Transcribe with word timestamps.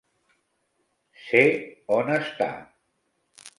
Sé 1.27 1.43
on 1.99 2.11
està. 2.17 2.51